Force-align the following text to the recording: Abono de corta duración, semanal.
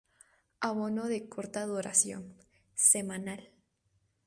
Abono 0.67 1.03
de 1.13 1.19
corta 1.33 1.61
duración, 1.71 2.23
semanal. 2.91 3.41